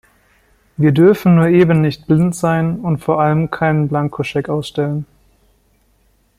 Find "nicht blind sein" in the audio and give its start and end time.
1.81-2.79